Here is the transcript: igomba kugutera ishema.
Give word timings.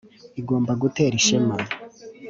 igomba 0.39 0.71
kugutera 0.75 1.13
ishema. 1.19 1.55